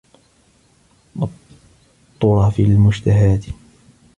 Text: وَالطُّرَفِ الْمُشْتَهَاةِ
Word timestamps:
وَالطُّرَفِ 1.15 2.59
الْمُشْتَهَاةِ 2.59 3.41